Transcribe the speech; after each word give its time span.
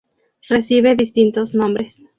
Recibe 0.49 0.95
distintos 0.95 1.53
nombres. 1.53 2.03